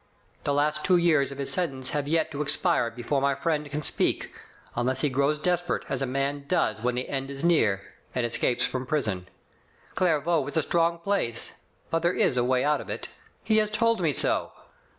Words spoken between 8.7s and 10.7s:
prison. Clairvaux is a